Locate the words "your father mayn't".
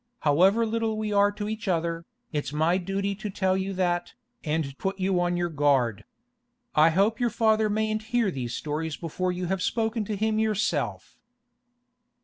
7.19-8.05